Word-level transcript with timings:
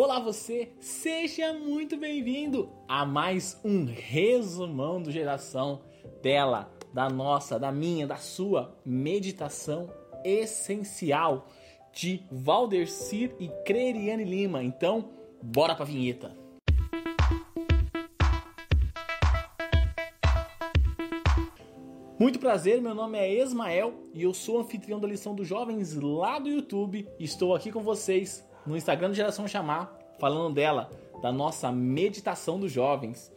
Olá 0.00 0.20
você, 0.20 0.70
seja 0.78 1.52
muito 1.52 1.96
bem-vindo 1.96 2.70
a 2.86 3.04
mais 3.04 3.60
um 3.64 3.84
resumão 3.84 5.02
do 5.02 5.10
Geração 5.10 5.80
dela, 6.22 6.72
da 6.94 7.10
nossa, 7.10 7.58
da 7.58 7.72
minha, 7.72 8.06
da 8.06 8.14
sua 8.14 8.78
meditação 8.86 9.92
essencial 10.24 11.48
de 11.92 12.22
Valdercir 12.30 13.34
e 13.40 13.48
Creriane 13.66 14.22
Lima. 14.22 14.62
Então, 14.62 15.10
bora 15.42 15.74
pra 15.74 15.84
vinheta. 15.84 16.32
Muito 22.20 22.38
prazer, 22.38 22.80
meu 22.80 22.94
nome 22.94 23.18
é 23.18 23.34
Esmael 23.34 23.94
e 24.14 24.22
eu 24.22 24.32
sou 24.32 24.60
anfitrião 24.60 25.00
da 25.00 25.08
lição 25.08 25.34
dos 25.34 25.48
jovens 25.48 25.94
lá 25.94 26.38
do 26.38 26.48
YouTube. 26.48 27.08
Estou 27.18 27.52
aqui 27.52 27.72
com 27.72 27.82
vocês 27.82 28.47
no 28.68 28.76
Instagram 28.76 29.08
do 29.08 29.14
Geração 29.14 29.48
Chamar, 29.48 29.98
falando 30.18 30.54
dela, 30.54 30.90
da 31.22 31.32
nossa 31.32 31.72
meditação 31.72 32.60
dos 32.60 32.70
jovens. 32.70 33.32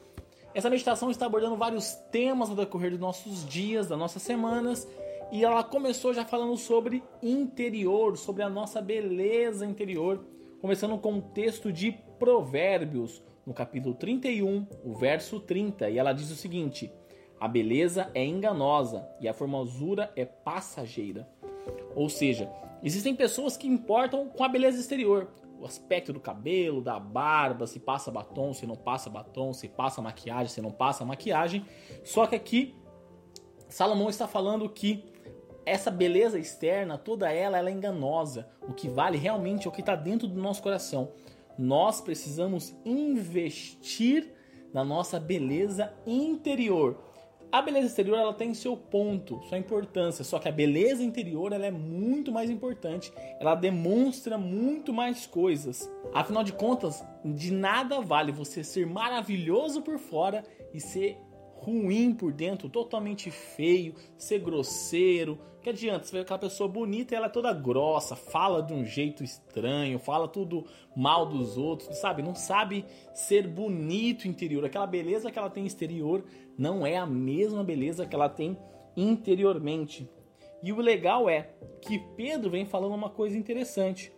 Essa 0.53 0.69
meditação 0.69 1.09
está 1.09 1.25
abordando 1.25 1.55
vários 1.55 1.93
temas 2.11 2.49
no 2.49 2.55
decorrer 2.55 2.91
dos 2.91 2.99
nossos 2.99 3.45
dias, 3.45 3.87
das 3.87 3.97
nossas 3.97 4.21
semanas, 4.21 4.87
e 5.31 5.45
ela 5.45 5.63
começou 5.63 6.13
já 6.13 6.25
falando 6.25 6.57
sobre 6.57 7.01
interior, 7.23 8.17
sobre 8.17 8.43
a 8.43 8.49
nossa 8.49 8.81
beleza 8.81 9.65
interior, 9.65 10.25
começando 10.59 10.97
com 10.97 11.17
o 11.17 11.21
texto 11.21 11.71
de 11.71 11.93
Provérbios, 12.19 13.23
no 13.45 13.53
capítulo 13.53 13.95
31, 13.95 14.67
o 14.83 14.93
verso 14.93 15.39
30, 15.39 15.89
e 15.89 15.97
ela 15.97 16.11
diz 16.11 16.29
o 16.29 16.35
seguinte: 16.35 16.91
a 17.39 17.47
beleza 17.47 18.11
é 18.13 18.23
enganosa 18.23 19.07
e 19.19 19.27
a 19.27 19.33
formosura 19.33 20.11
é 20.15 20.25
passageira. 20.25 21.27
Ou 21.95 22.09
seja, 22.09 22.51
existem 22.83 23.15
pessoas 23.15 23.55
que 23.57 23.67
importam 23.67 24.27
com 24.29 24.43
a 24.43 24.49
beleza 24.49 24.79
exterior, 24.79 25.29
o 25.59 25.65
aspecto 25.65 26.11
do 26.11 26.19
cabelo, 26.19 26.81
da 26.81 26.99
barba, 26.99 27.67
se 27.67 27.79
passa 27.79 28.09
batom, 28.09 28.51
se 28.51 28.65
não 28.65 28.75
passa 28.75 29.09
batom, 29.09 29.53
se 29.53 29.67
passa 29.67 30.01
maquiagem, 30.01 30.47
se 30.47 30.61
não 30.61 30.71
passa 30.71 31.05
maquiagem. 31.05 31.65
Só 32.03 32.25
que 32.25 32.35
aqui 32.35 32.75
Salomão 33.69 34.09
está 34.09 34.27
falando 34.27 34.67
que 34.67 35.05
essa 35.65 35.91
beleza 35.91 36.39
externa, 36.39 36.97
toda 36.97 37.31
ela, 37.31 37.57
ela 37.57 37.69
é 37.69 37.73
enganosa. 37.73 38.49
O 38.61 38.73
que 38.73 38.89
vale 38.89 39.17
realmente 39.17 39.67
é 39.67 39.69
o 39.69 39.71
que 39.71 39.81
está 39.81 39.95
dentro 39.95 40.27
do 40.27 40.41
nosso 40.41 40.63
coração. 40.63 41.11
Nós 41.57 42.01
precisamos 42.01 42.75
investir 42.83 44.33
na 44.73 44.83
nossa 44.83 45.19
beleza 45.19 45.93
interior 46.07 47.10
a 47.51 47.61
beleza 47.61 47.87
exterior 47.87 48.17
ela 48.17 48.33
tem 48.33 48.53
seu 48.53 48.77
ponto, 48.77 49.41
sua 49.49 49.57
importância, 49.57 50.23
só 50.23 50.39
que 50.39 50.47
a 50.47 50.51
beleza 50.51 51.03
interior 51.03 51.51
ela 51.51 51.65
é 51.65 51.71
muito 51.71 52.31
mais 52.31 52.49
importante, 52.49 53.11
ela 53.39 53.55
demonstra 53.55 54.37
muito 54.37 54.93
mais 54.93 55.25
coisas. 55.25 55.91
Afinal 56.13 56.43
de 56.43 56.53
contas, 56.53 57.03
de 57.25 57.51
nada 57.51 57.99
vale 57.99 58.31
você 58.31 58.63
ser 58.63 58.85
maravilhoso 58.87 59.81
por 59.81 59.99
fora 59.99 60.43
e 60.73 60.79
ser 60.79 61.17
ruim 61.61 62.11
por 62.13 62.33
dentro, 62.33 62.67
totalmente 62.67 63.29
feio, 63.29 63.93
ser 64.17 64.39
grosseiro. 64.39 65.37
Que 65.61 65.69
adianta? 65.69 66.05
Você 66.05 66.13
vê 66.13 66.19
aquela 66.21 66.39
pessoa 66.39 66.67
bonita 66.67 67.13
e 67.13 67.17
ela 67.17 67.27
é 67.27 67.29
toda 67.29 67.53
grossa, 67.53 68.15
fala 68.15 68.63
de 68.63 68.73
um 68.73 68.83
jeito 68.83 69.23
estranho, 69.23 69.99
fala 69.99 70.27
tudo 70.27 70.65
mal 70.95 71.27
dos 71.27 71.57
outros, 71.57 71.95
sabe? 71.99 72.23
Não 72.23 72.33
sabe 72.33 72.83
ser 73.13 73.47
bonito 73.47 74.27
interior. 74.27 74.65
Aquela 74.65 74.87
beleza 74.87 75.31
que 75.31 75.37
ela 75.37 75.51
tem 75.51 75.65
exterior 75.67 76.25
não 76.57 76.85
é 76.85 76.97
a 76.97 77.05
mesma 77.05 77.63
beleza 77.63 78.07
que 78.07 78.15
ela 78.15 78.27
tem 78.27 78.57
interiormente. 78.97 80.09
E 80.63 80.73
o 80.73 80.81
legal 80.81 81.29
é 81.29 81.51
que 81.79 81.99
Pedro 82.15 82.49
vem 82.49 82.65
falando 82.65 82.95
uma 82.95 83.09
coisa 83.09 83.37
interessante. 83.37 84.11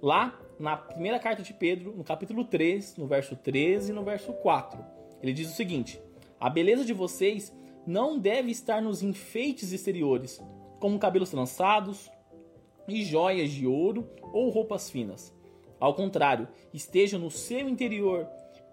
Lá 0.00 0.38
na 0.58 0.78
primeira 0.78 1.18
carta 1.18 1.42
de 1.42 1.52
Pedro, 1.52 1.94
no 1.94 2.04
capítulo 2.04 2.44
3, 2.44 2.96
no 2.96 3.06
verso 3.06 3.36
13 3.36 3.92
e 3.92 3.94
no 3.94 4.02
verso 4.02 4.32
4, 4.32 4.82
ele 5.22 5.34
diz 5.34 5.50
o 5.50 5.54
seguinte: 5.54 6.00
a 6.40 6.48
beleza 6.48 6.86
de 6.86 6.94
vocês 6.94 7.54
não 7.86 8.18
deve 8.18 8.50
estar 8.50 8.80
nos 8.80 9.02
enfeites 9.02 9.72
exteriores, 9.72 10.42
como 10.80 10.98
cabelos 10.98 11.30
trançados 11.30 12.10
e 12.88 13.04
joias 13.04 13.50
de 13.50 13.66
ouro 13.66 14.08
ou 14.32 14.48
roupas 14.48 14.90
finas. 14.90 15.34
Ao 15.78 15.94
contrário, 15.94 16.48
esteja 16.72 17.18
no 17.18 17.30
seu 17.30 17.68
interior, 17.68 18.26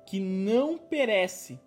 que 0.05 0.17
não 0.19 0.77
perece. 0.77 1.59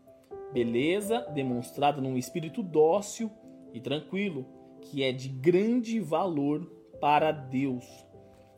Beleza 0.55 1.21
demonstrada 1.35 2.01
num 2.01 2.17
espírito 2.17 2.63
dócil 2.63 3.31
e 3.75 3.81
tranquilo, 3.81 4.47
que 4.81 5.03
é 5.03 5.13
de 5.13 5.29
grande 5.29 6.01
valor 6.01 6.65
para 6.99 7.31
Deus. 7.31 7.85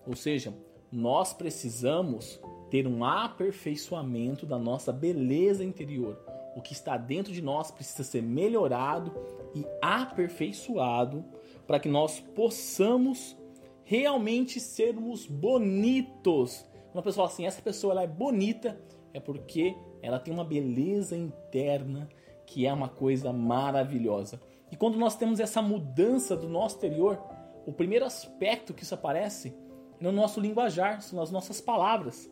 Ou 0.06 0.14
seja, 0.14 0.54
nós 0.90 1.32
precisamos 1.32 2.40
ter 2.70 2.86
um 2.86 3.04
aperfeiçoamento 3.04 4.46
da 4.46 4.58
nossa 4.58 4.92
beleza 4.92 5.64
interior 5.64 6.31
o 6.54 6.62
que 6.62 6.72
está 6.72 6.96
dentro 6.96 7.32
de 7.32 7.42
nós 7.42 7.70
precisa 7.70 8.04
ser 8.04 8.22
melhorado 8.22 9.12
e 9.54 9.64
aperfeiçoado 9.80 11.24
para 11.66 11.80
que 11.80 11.88
nós 11.88 12.20
possamos 12.20 13.36
realmente 13.84 14.60
sermos 14.60 15.26
bonitos. 15.26 16.66
Uma 16.92 17.02
pessoa 17.02 17.26
assim, 17.26 17.46
essa 17.46 17.62
pessoa 17.62 17.92
ela 17.92 18.02
é 18.02 18.06
bonita, 18.06 18.78
é 19.12 19.20
porque 19.20 19.74
ela 20.02 20.18
tem 20.18 20.32
uma 20.32 20.44
beleza 20.44 21.16
interna 21.16 22.08
que 22.46 22.66
é 22.66 22.72
uma 22.72 22.88
coisa 22.88 23.32
maravilhosa. 23.32 24.40
E 24.70 24.76
quando 24.76 24.98
nós 24.98 25.16
temos 25.16 25.40
essa 25.40 25.62
mudança 25.62 26.36
do 26.36 26.48
nosso 26.48 26.76
exterior, 26.76 27.22
o 27.66 27.72
primeiro 27.72 28.04
aspecto 28.04 28.74
que 28.74 28.82
isso 28.82 28.94
aparece 28.94 29.54
é 30.00 30.04
no 30.04 30.10
nosso 30.10 30.40
linguajar, 30.40 31.00
são 31.00 31.18
nas 31.18 31.30
nossas 31.30 31.60
palavras. 31.60 32.30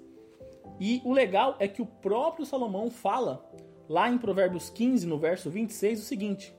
E 0.80 1.00
o 1.04 1.12
legal 1.12 1.56
é 1.58 1.68
que 1.68 1.80
o 1.80 1.86
próprio 1.86 2.44
Salomão 2.44 2.90
fala 2.90 3.48
lá 3.90 4.08
em 4.08 4.16
Provérbios 4.16 4.70
15, 4.70 5.04
no 5.04 5.18
verso 5.18 5.50
26, 5.50 5.98
o 5.98 6.04
seguinte: 6.04 6.54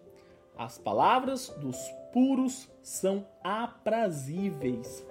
As 0.58 0.78
palavras 0.78 1.48
dos 1.62 1.78
puros 2.12 2.70
são 2.84 3.26
aprazíveis. 3.42 5.08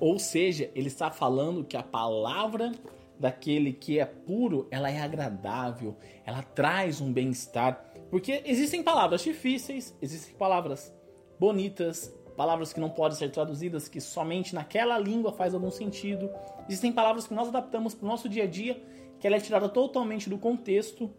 Ou 0.00 0.18
seja, 0.18 0.68
ele 0.74 0.88
está 0.88 1.12
falando 1.12 1.62
que 1.64 1.76
a 1.76 1.82
palavra 1.84 2.72
daquele 3.16 3.72
que 3.72 4.00
é 4.00 4.04
puro, 4.04 4.66
ela 4.72 4.90
é 4.90 5.00
agradável, 5.00 5.96
ela 6.26 6.42
traz 6.42 7.00
um 7.00 7.12
bem-estar. 7.12 7.92
Porque 8.10 8.42
existem 8.44 8.82
palavras 8.82 9.22
difíceis, 9.22 9.96
existem 10.02 10.34
palavras 10.34 10.92
bonitas, 11.38 12.12
palavras 12.36 12.72
que 12.72 12.80
não 12.80 12.90
podem 12.90 13.16
ser 13.16 13.30
traduzidas, 13.30 13.86
que 13.86 14.00
somente 14.00 14.52
naquela 14.52 14.98
língua 14.98 15.32
faz 15.32 15.54
algum 15.54 15.70
sentido. 15.70 16.28
Existem 16.68 16.92
palavras 16.92 17.28
que 17.28 17.34
nós 17.34 17.48
adaptamos 17.48 17.94
para 17.94 18.04
o 18.04 18.08
nosso 18.08 18.28
dia 18.28 18.44
a 18.44 18.48
dia 18.48 18.82
que 19.24 19.28
ela 19.28 19.36
é 19.36 19.40
tirada 19.40 19.70
totalmente 19.70 20.28
do 20.28 20.36
contexto. 20.36 21.10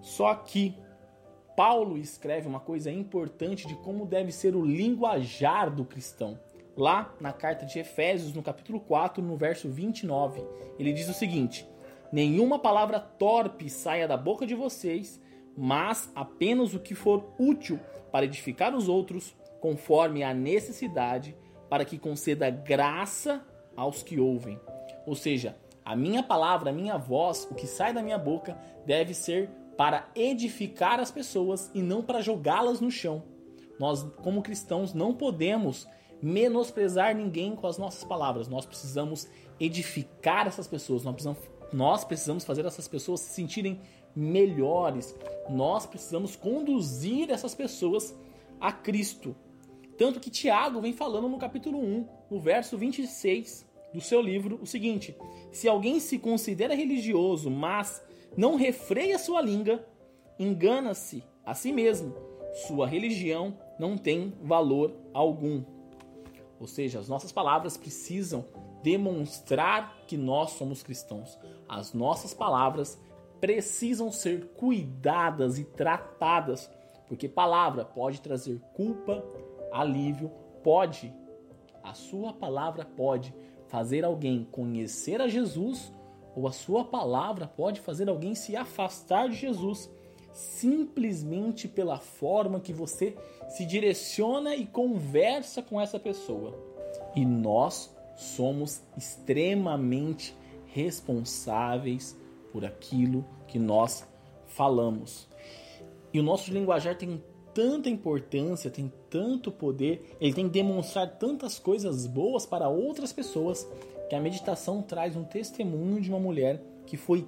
Só 0.00 0.34
que 0.34 0.74
Paulo 1.54 1.98
escreve 1.98 2.48
uma 2.48 2.58
coisa 2.58 2.90
importante 2.90 3.68
de 3.68 3.74
como 3.74 4.06
deve 4.06 4.32
ser 4.32 4.56
o 4.56 4.64
linguajar 4.64 5.70
do 5.70 5.84
cristão. 5.84 6.40
Lá 6.74 7.14
na 7.20 7.34
carta 7.34 7.66
de 7.66 7.78
Efésios, 7.78 8.32
no 8.32 8.42
capítulo 8.42 8.80
4, 8.80 9.22
no 9.22 9.36
verso 9.36 9.68
29, 9.68 10.42
ele 10.78 10.94
diz 10.94 11.06
o 11.06 11.12
seguinte: 11.12 11.68
Nenhuma 12.10 12.58
palavra 12.58 12.98
torpe 12.98 13.68
saia 13.68 14.08
da 14.08 14.16
boca 14.16 14.46
de 14.46 14.54
vocês, 14.54 15.20
mas 15.54 16.10
apenas 16.14 16.72
o 16.72 16.80
que 16.80 16.94
for 16.94 17.30
útil 17.38 17.78
para 18.10 18.24
edificar 18.24 18.74
os 18.74 18.88
outros, 18.88 19.36
conforme 19.60 20.22
a 20.22 20.32
necessidade, 20.32 21.36
para 21.68 21.84
que 21.84 21.98
conceda 21.98 22.48
graça 22.48 23.46
aos 23.76 24.02
que 24.02 24.18
ouvem. 24.18 24.58
Ou 25.04 25.14
seja, 25.14 25.54
a 25.90 25.96
minha 25.96 26.22
palavra, 26.22 26.70
a 26.70 26.72
minha 26.72 26.96
voz, 26.96 27.48
o 27.50 27.54
que 27.56 27.66
sai 27.66 27.92
da 27.92 28.00
minha 28.00 28.16
boca 28.16 28.56
deve 28.86 29.12
ser 29.12 29.50
para 29.76 30.08
edificar 30.14 31.00
as 31.00 31.10
pessoas 31.10 31.68
e 31.74 31.82
não 31.82 32.00
para 32.00 32.20
jogá-las 32.20 32.80
no 32.80 32.92
chão. 32.92 33.24
Nós, 33.76 34.04
como 34.22 34.40
cristãos, 34.40 34.94
não 34.94 35.12
podemos 35.12 35.88
menosprezar 36.22 37.16
ninguém 37.16 37.56
com 37.56 37.66
as 37.66 37.76
nossas 37.76 38.04
palavras. 38.04 38.46
Nós 38.46 38.64
precisamos 38.64 39.26
edificar 39.58 40.46
essas 40.46 40.68
pessoas. 40.68 41.02
Nós 41.02 41.14
precisamos, 41.14 41.40
nós 41.72 42.04
precisamos 42.04 42.44
fazer 42.44 42.64
essas 42.64 42.86
pessoas 42.86 43.18
se 43.18 43.34
sentirem 43.34 43.80
melhores. 44.14 45.12
Nós 45.48 45.86
precisamos 45.86 46.36
conduzir 46.36 47.32
essas 47.32 47.52
pessoas 47.52 48.16
a 48.60 48.70
Cristo. 48.70 49.34
Tanto 49.98 50.20
que 50.20 50.30
Tiago 50.30 50.80
vem 50.80 50.92
falando 50.92 51.28
no 51.28 51.36
capítulo 51.36 51.80
1, 51.80 52.08
no 52.30 52.38
verso 52.38 52.78
26, 52.78 53.68
do 53.92 54.00
seu 54.00 54.20
livro 54.20 54.58
o 54.62 54.66
seguinte: 54.66 55.16
se 55.50 55.68
alguém 55.68 56.00
se 56.00 56.18
considera 56.18 56.74
religioso, 56.74 57.50
mas 57.50 58.02
não 58.36 58.56
refreia 58.56 59.18
sua 59.18 59.40
língua, 59.40 59.84
engana-se 60.38 61.22
a 61.44 61.54
si 61.54 61.72
mesmo. 61.72 62.14
Sua 62.66 62.86
religião 62.86 63.56
não 63.78 63.96
tem 63.96 64.34
valor 64.42 64.94
algum. 65.14 65.62
Ou 66.58 66.66
seja, 66.66 66.98
as 66.98 67.08
nossas 67.08 67.32
palavras 67.32 67.76
precisam 67.76 68.44
demonstrar 68.82 70.04
que 70.06 70.16
nós 70.16 70.50
somos 70.52 70.82
cristãos. 70.82 71.38
As 71.68 71.92
nossas 71.92 72.34
palavras 72.34 73.00
precisam 73.40 74.10
ser 74.12 74.48
cuidadas 74.56 75.58
e 75.58 75.64
tratadas, 75.64 76.70
porque 77.08 77.28
palavra 77.28 77.84
pode 77.84 78.20
trazer 78.20 78.60
culpa, 78.74 79.24
alívio, 79.72 80.30
pode, 80.62 81.12
a 81.82 81.94
sua 81.94 82.32
palavra 82.32 82.84
pode 82.84 83.34
fazer 83.70 84.04
alguém 84.04 84.46
conhecer 84.50 85.20
a 85.20 85.28
Jesus 85.28 85.92
ou 86.34 86.48
a 86.48 86.52
sua 86.52 86.84
palavra 86.84 87.46
pode 87.46 87.80
fazer 87.80 88.08
alguém 88.08 88.34
se 88.34 88.56
afastar 88.56 89.28
de 89.28 89.36
Jesus 89.36 89.88
simplesmente 90.32 91.68
pela 91.68 91.98
forma 91.98 92.60
que 92.60 92.72
você 92.72 93.16
se 93.48 93.64
direciona 93.64 94.56
e 94.56 94.66
conversa 94.66 95.62
com 95.62 95.80
essa 95.80 95.98
pessoa. 95.98 96.58
E 97.14 97.24
nós 97.24 97.94
somos 98.16 98.82
extremamente 98.96 100.36
responsáveis 100.66 102.16
por 102.52 102.64
aquilo 102.64 103.24
que 103.46 103.58
nós 103.58 104.06
falamos. 104.46 105.28
E 106.12 106.18
o 106.18 106.22
nosso 106.22 106.52
linguajar 106.52 106.96
tem 106.96 107.22
tanta 107.54 107.88
importância, 107.88 108.70
tem 108.70 108.92
tanto 109.10 109.50
poder, 109.50 110.16
ele 110.20 110.32
tem 110.32 110.46
que 110.46 110.52
demonstrar 110.52 111.18
tantas 111.18 111.58
coisas 111.58 112.06
boas 112.06 112.46
para 112.46 112.68
outras 112.68 113.12
pessoas, 113.12 113.68
que 114.08 114.14
a 114.14 114.20
meditação 114.20 114.80
traz 114.80 115.16
um 115.16 115.24
testemunho 115.24 116.00
de 116.00 116.08
uma 116.08 116.18
mulher 116.18 116.62
que 116.86 116.96
foi 116.96 117.26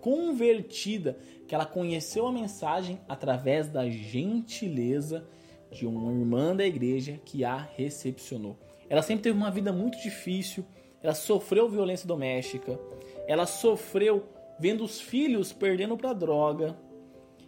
convertida, 0.00 1.16
que 1.46 1.54
ela 1.54 1.64
conheceu 1.64 2.26
a 2.26 2.32
mensagem 2.32 2.98
através 3.08 3.68
da 3.68 3.88
gentileza 3.88 5.24
de 5.70 5.86
uma 5.86 6.12
irmã 6.12 6.54
da 6.54 6.66
igreja 6.66 7.20
que 7.24 7.44
a 7.44 7.56
recepcionou. 7.56 8.58
Ela 8.90 9.00
sempre 9.00 9.22
teve 9.22 9.36
uma 9.38 9.50
vida 9.50 9.72
muito 9.72 9.98
difícil, 10.02 10.64
ela 11.02 11.14
sofreu 11.14 11.68
violência 11.68 12.06
doméstica, 12.06 12.78
ela 13.26 13.46
sofreu 13.46 14.24
vendo 14.58 14.84
os 14.84 15.00
filhos 15.00 15.52
perdendo 15.52 15.96
para 15.96 16.12
droga. 16.12 16.76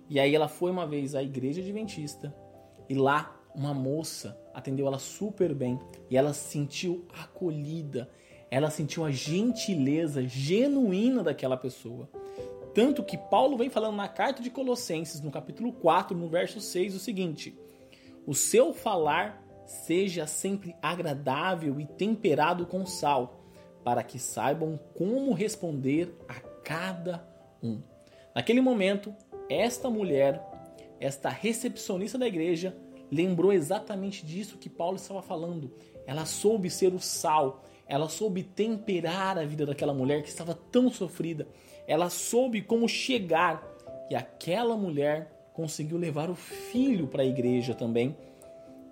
E 0.08 0.18
aí 0.18 0.34
ela 0.34 0.48
foi 0.48 0.70
uma 0.70 0.86
vez 0.86 1.14
à 1.14 1.22
igreja 1.22 1.60
adventista 1.60 2.34
e 2.88 2.94
lá 2.94 3.33
uma 3.54 3.72
moça 3.72 4.38
atendeu 4.52 4.86
ela 4.86 4.98
super 4.98 5.54
bem 5.54 5.78
e 6.10 6.16
ela 6.16 6.32
se 6.32 6.50
sentiu 6.50 7.06
acolhida. 7.12 8.10
Ela 8.50 8.70
sentiu 8.70 9.04
a 9.04 9.10
gentileza 9.10 10.26
genuína 10.26 11.22
daquela 11.22 11.56
pessoa. 11.56 12.08
Tanto 12.74 13.02
que 13.02 13.16
Paulo 13.16 13.56
vem 13.56 13.70
falando 13.70 13.96
na 13.96 14.08
carta 14.08 14.42
de 14.42 14.50
Colossenses, 14.50 15.20
no 15.20 15.30
capítulo 15.30 15.72
4, 15.72 16.16
no 16.16 16.28
verso 16.28 16.60
6, 16.60 16.94
o 16.94 16.98
seguinte: 16.98 17.56
O 18.26 18.34
seu 18.34 18.74
falar 18.74 19.42
seja 19.66 20.26
sempre 20.26 20.74
agradável 20.82 21.80
e 21.80 21.86
temperado 21.86 22.66
com 22.66 22.84
sal, 22.84 23.40
para 23.82 24.02
que 24.02 24.18
saibam 24.18 24.78
como 24.94 25.32
responder 25.32 26.16
a 26.28 26.40
cada 26.62 27.26
um. 27.62 27.80
Naquele 28.34 28.60
momento, 28.60 29.14
esta 29.48 29.88
mulher, 29.88 30.42
esta 30.98 31.28
recepcionista 31.28 32.18
da 32.18 32.26
igreja, 32.26 32.76
lembrou 33.10 33.52
exatamente 33.52 34.24
disso 34.24 34.58
que 34.58 34.68
Paulo 34.68 34.96
estava 34.96 35.22
falando. 35.22 35.72
Ela 36.06 36.24
soube 36.24 36.68
ser 36.70 36.92
o 36.92 37.00
sal, 37.00 37.64
ela 37.86 38.08
soube 38.08 38.42
temperar 38.42 39.38
a 39.38 39.44
vida 39.44 39.66
daquela 39.66 39.94
mulher 39.94 40.22
que 40.22 40.28
estava 40.28 40.54
tão 40.54 40.90
sofrida. 40.90 41.46
Ela 41.86 42.10
soube 42.10 42.62
como 42.62 42.88
chegar 42.88 43.62
e 44.10 44.14
aquela 44.14 44.76
mulher 44.76 45.50
conseguiu 45.52 45.96
levar 45.96 46.28
o 46.28 46.34
filho 46.34 47.06
para 47.06 47.22
a 47.22 47.26
igreja 47.26 47.74
também 47.74 48.16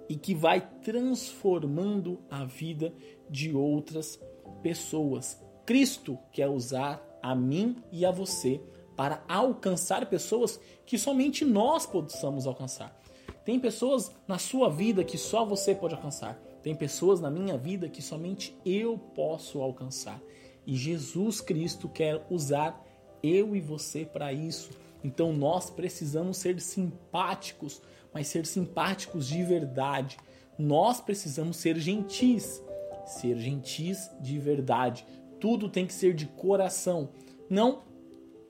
e 0.09 0.17
que 0.17 0.35
vai 0.35 0.61
transformando 0.82 2.20
a 2.31 2.44
vida 2.44 2.93
de 3.29 3.55
outras 3.55 4.20
pessoas. 4.62 5.41
Cristo 5.65 6.19
quer 6.31 6.49
usar 6.49 7.03
a 7.23 7.35
mim 7.35 7.76
e 7.91 8.05
a 8.05 8.11
você 8.11 8.61
para 8.97 9.23
alcançar 9.29 10.06
pessoas 10.06 10.61
que 10.85 10.99
somente 10.99 11.44
nós 11.44 11.87
possamos 11.87 12.47
alcançar. 12.47 13.02
Tem 13.44 13.59
pessoas 13.59 14.12
na 14.27 14.39
sua 14.39 14.71
vida 14.71 15.03
que 15.05 15.19
só 15.19 15.44
você 15.44 15.75
pode 15.75 15.94
alcançar. 15.94 16.41
Tem 16.62 16.75
pessoas 16.75 17.21
na 17.21 17.31
minha 17.31 17.59
vida 17.59 17.89
que 17.89 18.00
somente 18.00 18.56
eu 18.65 18.97
posso 18.97 19.61
alcançar. 19.61 20.21
E 20.67 20.77
Jesus 20.77 21.41
Cristo 21.41 21.89
quer 21.89 22.25
usar 22.31 22.81
eu 23.23 23.56
e 23.56 23.61
você 23.61 24.05
para 24.05 24.33
isso. 24.33 24.71
Então 25.03 25.33
nós 25.33 25.71
precisamos 25.71 26.37
ser 26.37 26.61
simpáticos, 26.61 27.83
mas 28.15 28.29
ser 28.29 28.47
simpáticos 28.47 29.27
de 29.27 29.43
verdade. 29.43 30.17
Nós 30.56 31.00
precisamos 31.00 31.56
ser 31.56 31.77
gentis, 31.79 32.62
ser 33.06 33.37
gentis 33.39 34.11
de 34.21 34.39
verdade. 34.39 35.05
Tudo 35.41 35.69
tem 35.69 35.85
que 35.85 35.94
ser 35.94 36.15
de 36.15 36.27
coração, 36.27 37.09
não 37.50 37.83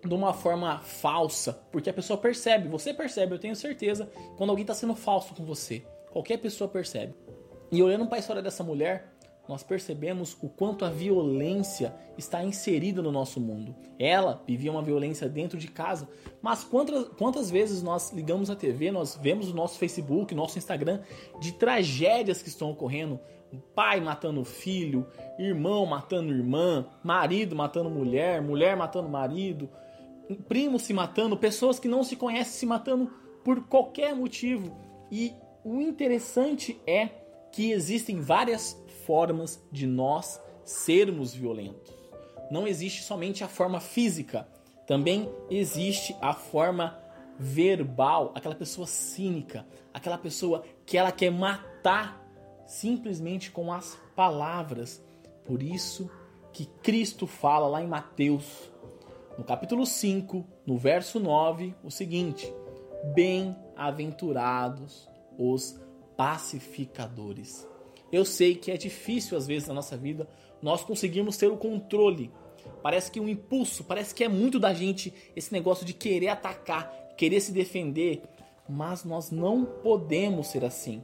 de 0.04 0.14
uma 0.14 0.32
forma 0.32 0.80
falsa, 0.80 1.60
porque 1.70 1.90
a 1.90 1.92
pessoa 1.92 2.18
percebe, 2.18 2.68
você 2.68 2.92
percebe, 2.92 3.34
eu 3.34 3.38
tenho 3.38 3.54
certeza, 3.54 4.10
quando 4.36 4.50
alguém 4.50 4.64
está 4.64 4.74
sendo 4.74 4.94
falso 4.94 5.34
com 5.34 5.44
você. 5.44 5.84
Qualquer 6.10 6.38
pessoa 6.38 6.68
percebe. 6.68 7.14
E 7.70 7.82
olhando 7.82 8.06
para 8.06 8.16
a 8.16 8.18
história 8.18 8.42
dessa 8.42 8.62
mulher, 8.62 9.12
nós 9.48 9.62
percebemos 9.62 10.36
o 10.40 10.48
quanto 10.48 10.84
a 10.84 10.90
violência 10.90 11.94
está 12.16 12.44
inserida 12.44 13.02
no 13.02 13.10
nosso 13.10 13.40
mundo. 13.40 13.74
Ela 13.98 14.42
vivia 14.46 14.70
uma 14.70 14.82
violência 14.82 15.28
dentro 15.28 15.58
de 15.58 15.68
casa, 15.68 16.08
mas 16.40 16.62
quantas, 16.62 17.08
quantas 17.18 17.50
vezes 17.50 17.82
nós 17.82 18.12
ligamos 18.12 18.50
a 18.50 18.56
TV, 18.56 18.90
nós 18.90 19.18
vemos 19.20 19.50
o 19.50 19.54
nosso 19.54 19.78
Facebook, 19.78 20.34
nosso 20.34 20.58
Instagram, 20.58 21.00
de 21.40 21.52
tragédias 21.52 22.42
que 22.42 22.48
estão 22.48 22.70
ocorrendo, 22.70 23.18
pai 23.74 24.00
matando 24.00 24.44
filho, 24.44 25.06
irmão 25.38 25.84
matando 25.86 26.32
irmã, 26.32 26.86
marido 27.02 27.56
matando 27.56 27.90
mulher, 27.90 28.40
mulher 28.40 28.76
matando 28.76 29.08
marido, 29.08 29.68
primo 30.34 30.78
se 30.78 30.92
matando, 30.92 31.36
pessoas 31.36 31.78
que 31.78 31.88
não 31.88 32.04
se 32.04 32.16
conhecem 32.16 32.52
se 32.52 32.66
matando 32.66 33.10
por 33.44 33.64
qualquer 33.66 34.14
motivo. 34.14 34.76
E 35.10 35.34
o 35.64 35.80
interessante 35.80 36.80
é 36.86 37.08
que 37.50 37.70
existem 37.70 38.20
várias 38.20 38.76
formas 39.06 39.62
de 39.70 39.86
nós 39.86 40.40
sermos 40.64 41.34
violentos. 41.34 41.92
Não 42.50 42.66
existe 42.66 43.02
somente 43.02 43.44
a 43.44 43.48
forma 43.48 43.80
física, 43.80 44.46
também 44.86 45.28
existe 45.50 46.14
a 46.20 46.34
forma 46.34 46.98
verbal, 47.38 48.32
aquela 48.34 48.54
pessoa 48.54 48.86
cínica, 48.86 49.66
aquela 49.92 50.18
pessoa 50.18 50.64
que 50.84 50.96
ela 50.96 51.12
quer 51.12 51.30
matar 51.30 52.22
simplesmente 52.66 53.50
com 53.50 53.72
as 53.72 53.98
palavras. 54.14 55.02
Por 55.44 55.62
isso 55.62 56.10
que 56.52 56.66
Cristo 56.82 57.26
fala 57.26 57.66
lá 57.66 57.82
em 57.82 57.86
Mateus, 57.86 58.70
no 59.38 59.44
capítulo 59.44 59.86
5, 59.86 60.44
no 60.66 60.76
verso 60.76 61.18
9, 61.20 61.74
o 61.82 61.90
seguinte: 61.90 62.52
Bem-aventurados 63.14 65.08
os 65.38 65.80
pacificadores. 66.16 67.68
Eu 68.10 68.24
sei 68.24 68.54
que 68.54 68.70
é 68.70 68.76
difícil 68.76 69.36
às 69.36 69.46
vezes 69.46 69.68
na 69.68 69.74
nossa 69.74 69.96
vida 69.96 70.28
nós 70.60 70.84
conseguirmos 70.84 71.36
ter 71.36 71.46
o 71.48 71.56
controle. 71.56 72.30
Parece 72.82 73.10
que 73.10 73.18
um 73.18 73.28
impulso, 73.28 73.84
parece 73.84 74.14
que 74.14 74.22
é 74.22 74.28
muito 74.28 74.60
da 74.60 74.72
gente 74.72 75.12
esse 75.34 75.52
negócio 75.52 75.84
de 75.84 75.92
querer 75.92 76.28
atacar, 76.28 76.92
querer 77.16 77.40
se 77.40 77.50
defender, 77.50 78.22
mas 78.68 79.04
nós 79.04 79.30
não 79.30 79.64
podemos 79.64 80.48
ser 80.48 80.64
assim 80.64 81.02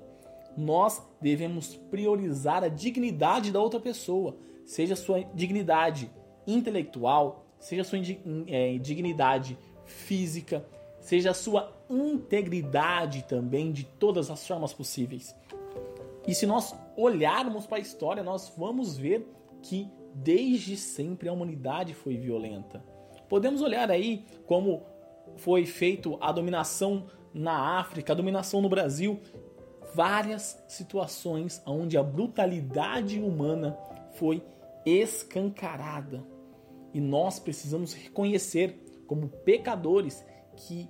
nós 0.59 1.01
devemos 1.21 1.77
priorizar 1.89 2.65
a 2.65 2.69
dignidade 2.69 3.53
da 3.53 3.61
outra 3.61 3.79
pessoa, 3.79 4.37
seja 4.67 4.97
sua 4.97 5.21
dignidade 5.33 6.11
intelectual, 6.45 7.47
seja 7.59 7.85
sua 7.85 7.99
é, 8.47 8.79
dignidade 8.79 9.59
física, 9.85 10.65
seja 11.01 11.31
a 11.31 11.35
sua 11.35 11.73
integridade 11.89 13.25
também 13.25 13.73
de 13.73 13.85
todas 13.85 14.31
as 14.31 14.47
formas 14.47 14.73
possíveis. 14.73 15.35
E 16.27 16.35
se 16.35 16.47
nós 16.47 16.75
olharmos 16.97 17.67
para 17.67 17.79
a 17.79 17.81
história, 17.81 18.23
nós 18.23 18.53
vamos 18.57 18.97
ver 18.97 19.27
que 19.63 19.89
desde 20.15 20.77
sempre 20.77 21.29
a 21.29 21.33
humanidade 21.33 21.95
foi 21.95 22.17
violenta. 22.17 22.85
Podemos 23.29 23.63
olhar 23.63 23.91
aí 23.91 24.25
como 24.47 24.83
foi 25.37 25.65
feito 25.65 26.19
a 26.21 26.33
dominação 26.33 27.07
na 27.33 27.79
África, 27.79 28.13
a 28.13 28.17
dominação 28.17 28.61
no 28.61 28.69
Brasil 28.69 29.21
várias 29.95 30.63
situações 30.69 31.63
onde 31.67 31.97
a 31.97 32.03
brutalidade 32.03 33.21
humana 33.21 33.79
foi 34.15 34.43
escancarada. 34.85 36.23
E 36.93 37.01
nós 37.01 37.39
precisamos 37.39 37.93
reconhecer, 37.93 38.85
como 39.07 39.29
pecadores, 39.29 40.25
que 40.57 40.89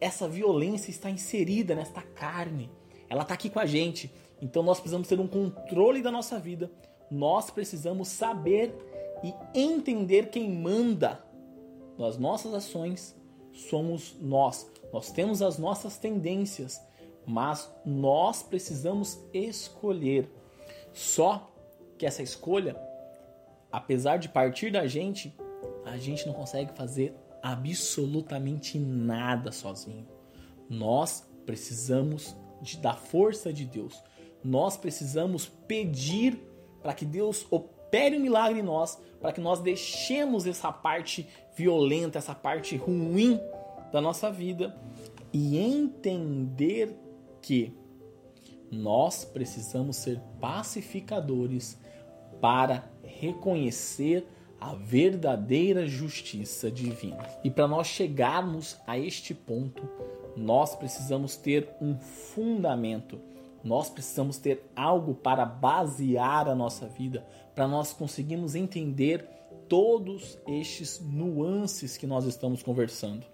essa 0.00 0.28
violência 0.28 0.90
está 0.90 1.10
inserida 1.10 1.74
nesta 1.74 2.02
carne. 2.02 2.70
Ela 3.08 3.22
está 3.22 3.34
aqui 3.34 3.50
com 3.50 3.60
a 3.60 3.66
gente. 3.66 4.12
Então 4.40 4.62
nós 4.62 4.78
precisamos 4.78 5.08
ter 5.08 5.20
um 5.20 5.26
controle 5.26 6.02
da 6.02 6.10
nossa 6.10 6.38
vida. 6.38 6.70
Nós 7.10 7.50
precisamos 7.50 8.08
saber 8.08 8.74
e 9.22 9.34
entender 9.54 10.30
quem 10.30 10.50
manda 10.50 11.22
nas 11.98 12.16
nossas 12.16 12.54
ações 12.54 13.14
somos 13.52 14.16
nós. 14.20 14.70
Nós 14.92 15.10
temos 15.10 15.42
as 15.42 15.58
nossas 15.58 15.98
tendências 15.98 16.80
mas 17.26 17.70
nós 17.84 18.42
precisamos 18.42 19.18
escolher. 19.32 20.28
Só 20.92 21.48
que 21.96 22.06
essa 22.06 22.22
escolha, 22.22 22.76
apesar 23.70 24.18
de 24.18 24.28
partir 24.28 24.70
da 24.70 24.86
gente, 24.86 25.34
a 25.84 25.96
gente 25.96 26.26
não 26.26 26.34
consegue 26.34 26.72
fazer 26.76 27.14
absolutamente 27.42 28.78
nada 28.78 29.50
sozinho. 29.52 30.06
Nós 30.68 31.28
precisamos 31.46 32.36
de, 32.60 32.76
da 32.78 32.94
força 32.94 33.52
de 33.52 33.64
Deus. 33.64 34.02
Nós 34.44 34.76
precisamos 34.76 35.46
pedir 35.66 36.38
para 36.82 36.94
que 36.94 37.04
Deus 37.04 37.46
opere 37.50 38.16
um 38.16 38.20
milagre 38.20 38.60
em 38.60 38.62
nós, 38.62 39.00
para 39.20 39.32
que 39.32 39.40
nós 39.40 39.60
deixemos 39.60 40.46
essa 40.46 40.72
parte 40.72 41.28
violenta, 41.56 42.18
essa 42.18 42.34
parte 42.34 42.76
ruim 42.76 43.40
da 43.92 44.00
nossa 44.00 44.30
vida 44.30 44.74
e 45.32 45.58
entender 45.58 46.96
que 47.42 47.76
nós 48.70 49.24
precisamos 49.24 49.96
ser 49.96 50.20
pacificadores 50.40 51.78
para 52.40 52.90
reconhecer 53.02 54.26
a 54.60 54.74
verdadeira 54.74 55.86
justiça 55.86 56.70
divina. 56.70 57.26
E 57.42 57.50
para 57.50 57.66
nós 57.66 57.86
chegarmos 57.86 58.78
a 58.86 58.98
este 58.98 59.34
ponto, 59.34 59.82
nós 60.36 60.76
precisamos 60.76 61.36
ter 61.36 61.68
um 61.80 61.98
fundamento, 61.98 63.20
nós 63.64 63.88
precisamos 63.88 64.38
ter 64.38 64.70
algo 64.76 65.14
para 65.14 65.44
basear 65.44 66.48
a 66.48 66.54
nossa 66.54 66.86
vida, 66.86 67.26
para 67.54 67.66
nós 67.66 67.92
conseguirmos 67.92 68.54
entender 68.54 69.26
todos 69.68 70.38
estes 70.46 71.00
nuances 71.00 71.96
que 71.96 72.06
nós 72.06 72.24
estamos 72.24 72.62
conversando. 72.62 73.26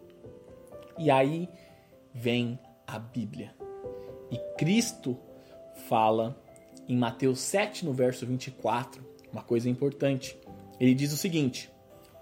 E 0.98 1.10
aí 1.10 1.48
vem 2.12 2.58
a 2.86 2.98
Bíblia. 2.98 3.54
E 4.30 4.38
Cristo 4.56 5.16
fala 5.88 6.36
em 6.88 6.96
Mateus 6.96 7.40
7, 7.40 7.84
no 7.84 7.92
verso 7.92 8.26
24, 8.26 9.04
uma 9.32 9.42
coisa 9.42 9.68
importante. 9.68 10.38
Ele 10.78 10.94
diz 10.94 11.12
o 11.12 11.16
seguinte: 11.16 11.70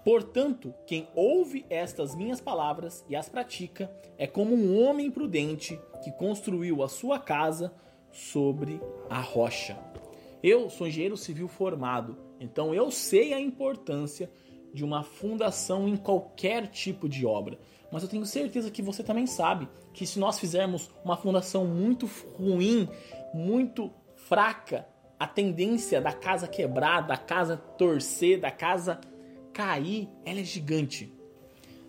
Portanto, 0.03 0.73
quem 0.85 1.07
ouve 1.15 1.65
estas 1.69 2.15
minhas 2.15 2.39
palavras 2.39 3.03
e 3.09 3.15
as 3.15 3.27
pratica 3.27 3.91
é 4.17 4.27
como 4.27 4.55
um 4.55 4.83
homem 4.83 5.09
prudente 5.09 5.79
que 6.03 6.11
construiu 6.11 6.83
a 6.83 6.87
sua 6.87 7.19
casa 7.19 7.73
sobre 8.11 8.79
a 9.09 9.19
rocha. 9.19 9.77
Eu 10.43 10.69
sou 10.69 10.87
engenheiro 10.87 11.17
civil 11.17 11.47
formado, 11.47 12.17
então 12.39 12.73
eu 12.73 12.91
sei 12.91 13.33
a 13.33 13.39
importância 13.39 14.29
de 14.73 14.83
uma 14.83 15.03
fundação 15.03 15.87
em 15.87 15.95
qualquer 15.95 16.67
tipo 16.67 17.09
de 17.09 17.25
obra. 17.25 17.57
Mas 17.91 18.03
eu 18.03 18.09
tenho 18.09 18.25
certeza 18.25 18.69
que 18.69 18.81
você 18.81 19.01
também 19.01 19.25
sabe 19.25 19.67
que 19.93 20.05
se 20.05 20.19
nós 20.19 20.37
fizermos 20.37 20.91
uma 21.03 21.15
fundação 21.15 21.65
muito 21.65 22.09
ruim, 22.37 22.87
muito 23.33 23.91
fraca, 24.25 24.87
a 25.19 25.27
tendência 25.27 26.01
da 26.01 26.11
casa 26.11 26.47
quebrar, 26.47 27.01
da 27.01 27.15
casa 27.15 27.55
torcer, 27.55 28.39
da 28.39 28.51
casa 28.51 28.99
cair, 29.53 30.09
ela 30.25 30.39
é 30.39 30.43
gigante. 30.43 31.13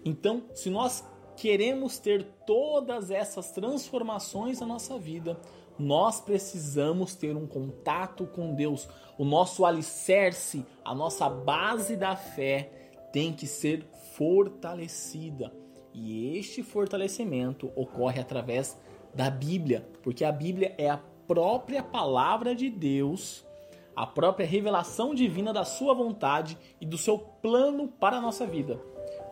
Então, 0.05 0.45
se 0.55 0.71
nós 0.71 1.05
queremos 1.37 1.99
ter 1.99 2.25
todas 2.47 3.11
essas 3.11 3.51
transformações 3.51 4.61
na 4.61 4.67
nossa 4.67 4.99
vida, 4.99 5.41
nós 5.79 6.21
precisamos 6.21 7.15
ter 7.15 7.35
um 7.37 7.47
contato 7.47 8.27
com 8.27 8.55
Deus. 8.55 8.89
O 9.19 9.25
nosso 9.25 9.65
alicerce, 9.65 10.65
a 10.85 10.95
nossa 10.95 11.29
base 11.29 11.97
da 11.97 12.15
fé 12.15 12.71
tem 13.13 13.33
que 13.33 13.47
ser 13.47 13.85
fortalecida. 14.15 15.53
E 15.93 16.37
este 16.37 16.63
fortalecimento 16.63 17.73
ocorre 17.75 18.21
através 18.21 18.79
da 19.15 19.31
Bíblia, 19.31 19.89
porque 20.03 20.25
a 20.25 20.31
Bíblia 20.31 20.75
é 20.77 20.91
a 20.91 21.01
própria 21.27 21.83
palavra 21.83 22.55
de 22.55 22.71
Deus, 22.71 23.45
a 23.95 24.07
própria 24.07 24.47
revelação 24.47 25.15
divina 25.15 25.53
da 25.53 25.65
sua 25.65 25.95
vontade 25.95 26.57
e 26.81 26.87
do 26.87 26.99
seu 26.99 27.19
plano 27.19 27.89
para 27.89 28.19
a 28.19 28.21
nossa 28.21 28.47
vida. 28.47 28.81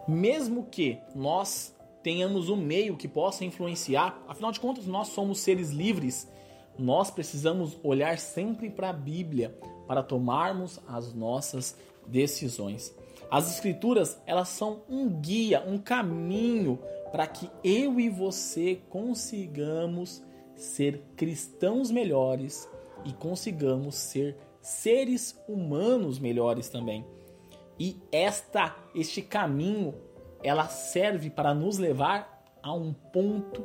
Mesmo 0.06 0.66
que 0.70 0.98
nós 1.14 1.74
tenhamos 2.02 2.48
um 2.48 2.56
meio 2.56 2.96
que 2.96 3.08
possa 3.08 3.44
influenciar, 3.44 4.22
afinal 4.28 4.52
de 4.52 4.60
contas, 4.60 4.86
nós 4.86 5.08
somos 5.08 5.40
seres 5.40 5.70
livres 5.70 6.28
nós 6.78 7.10
precisamos 7.10 7.78
olhar 7.82 8.18
sempre 8.18 8.68
para 8.68 8.90
a 8.90 8.92
Bíblia 8.92 9.56
para 9.86 10.02
tomarmos 10.02 10.80
as 10.88 11.12
nossas 11.12 11.76
decisões. 12.06 12.94
As 13.30 13.52
escrituras, 13.52 14.20
elas 14.26 14.48
são 14.48 14.82
um 14.88 15.08
guia, 15.08 15.62
um 15.66 15.78
caminho 15.78 16.78
para 17.12 17.26
que 17.26 17.48
eu 17.62 18.00
e 18.00 18.08
você 18.08 18.80
consigamos 18.88 20.22
ser 20.56 21.02
cristãos 21.16 21.90
melhores 21.90 22.68
e 23.04 23.12
consigamos 23.12 23.94
ser 23.94 24.36
seres 24.60 25.38
humanos 25.48 26.18
melhores 26.18 26.68
também. 26.68 27.04
E 27.78 28.00
esta 28.10 28.76
este 28.94 29.20
caminho, 29.20 29.94
ela 30.42 30.68
serve 30.68 31.28
para 31.28 31.52
nos 31.52 31.78
levar 31.78 32.44
a 32.62 32.72
um 32.72 32.92
ponto 32.92 33.64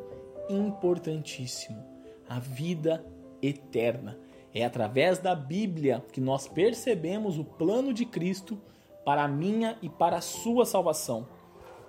importantíssimo 0.50 1.84
a 2.28 2.40
vida 2.40 3.06
eterna. 3.42 4.18
É 4.54 4.66
através 4.66 5.20
da 5.20 5.36
Bíblia 5.36 6.04
que 6.12 6.20
nós 6.20 6.48
percebemos 6.48 7.38
o 7.38 7.44
plano 7.44 7.94
de 7.94 8.06
Cristo 8.06 8.60
para 9.06 9.24
a 9.24 9.28
minha 9.28 9.78
e 9.82 9.90
para 9.90 10.18
a 10.18 10.22
sua 10.22 10.66
salvação. 10.66 11.28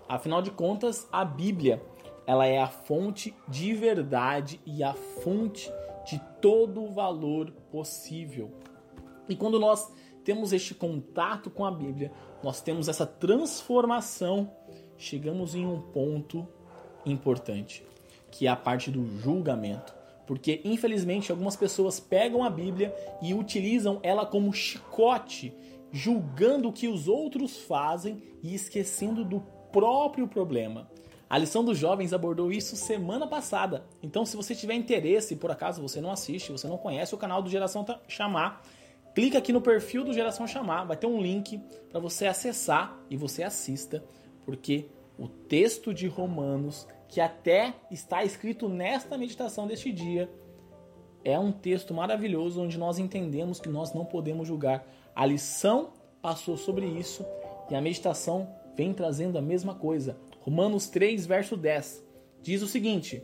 Afinal 0.09 0.43
de 0.43 0.51
contas, 0.51 1.09
a 1.11 1.25
Bíblia, 1.25 1.83
ela 2.31 2.47
é 2.47 2.61
a 2.61 2.69
fonte 2.69 3.35
de 3.49 3.75
verdade 3.75 4.61
e 4.65 4.85
a 4.85 4.95
fonte 4.95 5.69
de 6.07 6.23
todo 6.41 6.81
o 6.81 6.93
valor 6.93 7.51
possível. 7.73 8.53
E 9.29 9.35
quando 9.35 9.59
nós 9.59 9.93
temos 10.23 10.53
este 10.53 10.73
contato 10.73 11.51
com 11.51 11.65
a 11.65 11.73
Bíblia, 11.73 12.13
nós 12.41 12.61
temos 12.61 12.87
essa 12.87 13.05
transformação, 13.05 14.49
chegamos 14.97 15.57
em 15.57 15.67
um 15.67 15.81
ponto 15.81 16.47
importante, 17.05 17.85
que 18.31 18.47
é 18.47 18.51
a 18.51 18.55
parte 18.55 18.93
do 18.93 19.05
julgamento. 19.19 19.93
Porque, 20.25 20.61
infelizmente, 20.65 21.33
algumas 21.33 21.57
pessoas 21.57 21.99
pegam 21.99 22.45
a 22.45 22.49
Bíblia 22.49 22.95
e 23.21 23.35
utilizam 23.35 23.99
ela 24.05 24.25
como 24.25 24.53
chicote, 24.53 25.53
julgando 25.91 26.69
o 26.69 26.73
que 26.73 26.87
os 26.87 27.09
outros 27.09 27.59
fazem 27.59 28.23
e 28.41 28.55
esquecendo 28.55 29.25
do 29.25 29.41
próprio 29.73 30.29
problema. 30.29 30.89
A 31.31 31.39
lição 31.39 31.65
dos 31.65 31.79
jovens 31.79 32.13
abordou 32.13 32.51
isso 32.51 32.75
semana 32.75 33.25
passada. 33.25 33.87
Então, 34.03 34.27
se 34.27 34.37
você 34.37 34.53
tiver 34.53 34.75
interesse, 34.75 35.37
por 35.37 35.53
acaso 35.53 35.81
você 35.81 36.01
não 36.01 36.11
assiste, 36.11 36.51
você 36.51 36.67
não 36.67 36.77
conhece 36.77 37.15
o 37.15 37.19
canal 37.19 37.41
do 37.41 37.49
Geração 37.49 37.87
Chamar, 38.09 38.63
clica 39.15 39.39
aqui 39.39 39.53
no 39.53 39.61
perfil 39.61 40.03
do 40.03 40.13
Geração 40.13 40.45
Chamar, 40.49 40.85
vai 40.85 40.97
ter 40.97 41.07
um 41.07 41.23
link 41.23 41.61
para 41.89 42.01
você 42.01 42.27
acessar 42.27 42.99
e 43.09 43.17
você 43.17 43.45
assista, 43.45 44.03
porque 44.45 44.89
o 45.17 45.29
texto 45.29 45.95
de 45.95 46.09
Romanos 46.09 46.85
que 47.11 47.21
até 47.21 47.75
está 47.91 48.25
escrito 48.25 48.69
nesta 48.69 49.19
meditação 49.19 49.67
deste 49.67 49.93
dia. 49.93 50.31
É 51.25 51.39
um 51.39 51.53
texto 51.53 51.93
maravilhoso 51.93 52.63
onde 52.63 52.79
nós 52.79 52.99
entendemos 52.99 53.61
que 53.61 53.69
nós 53.69 53.93
não 53.93 54.05
podemos 54.05 54.49
julgar. 54.49 54.87
A 55.15 55.27
lição 55.27 55.93
passou 56.23 56.57
sobre 56.57 56.87
isso 56.87 57.27
e 57.69 57.75
a 57.75 57.81
meditação 57.81 58.49
vem 58.77 58.93
trazendo 58.93 59.39
a 59.39 59.43
mesma 59.43 59.75
coisa. 59.75 60.19
Romanos 60.41 60.89
3, 60.89 61.27
verso 61.27 61.57
10 61.57 62.11
diz 62.43 62.63
o 62.63 62.67
seguinte: 62.67 63.23